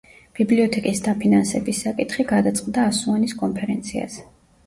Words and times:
ბიბლიოთეკის 0.37 1.01
დაფინანსების 1.07 1.81
საკითხი 1.85 2.25
გადაწყდა 2.31 2.85
ასუანის 2.93 3.35
კონფერენციაზე. 3.43 4.27